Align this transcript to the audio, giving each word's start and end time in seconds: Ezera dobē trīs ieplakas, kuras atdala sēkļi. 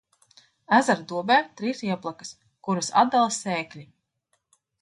Ezera 0.77 1.03
dobē 1.11 1.37
trīs 1.61 1.83
ieplakas, 1.89 2.31
kuras 2.69 2.93
atdala 3.03 3.39
sēkļi. 3.39 3.89